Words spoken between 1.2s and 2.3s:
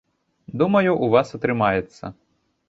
атрымаецца.